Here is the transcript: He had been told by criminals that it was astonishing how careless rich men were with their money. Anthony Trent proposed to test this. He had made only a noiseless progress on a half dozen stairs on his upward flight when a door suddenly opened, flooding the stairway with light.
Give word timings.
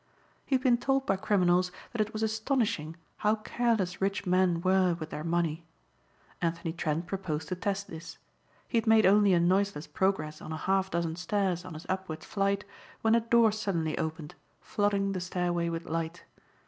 He 0.47 0.55
had 0.55 0.63
been 0.63 0.79
told 0.79 1.05
by 1.05 1.15
criminals 1.15 1.71
that 1.91 2.01
it 2.01 2.11
was 2.11 2.23
astonishing 2.23 2.95
how 3.17 3.35
careless 3.35 4.01
rich 4.01 4.25
men 4.25 4.59
were 4.61 4.95
with 4.99 5.11
their 5.11 5.23
money. 5.23 5.63
Anthony 6.41 6.73
Trent 6.73 7.05
proposed 7.05 7.49
to 7.49 7.55
test 7.55 7.87
this. 7.87 8.17
He 8.67 8.79
had 8.79 8.87
made 8.87 9.05
only 9.05 9.31
a 9.33 9.39
noiseless 9.39 9.85
progress 9.85 10.41
on 10.41 10.51
a 10.51 10.57
half 10.57 10.89
dozen 10.89 11.17
stairs 11.17 11.63
on 11.63 11.75
his 11.75 11.85
upward 11.87 12.23
flight 12.23 12.65
when 13.03 13.13
a 13.13 13.19
door 13.21 13.51
suddenly 13.51 13.95
opened, 13.99 14.33
flooding 14.59 15.11
the 15.11 15.21
stairway 15.21 15.69
with 15.69 15.85
light. 15.85 16.23